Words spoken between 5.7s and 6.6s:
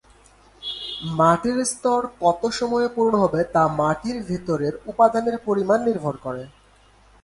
নির্ভর করে।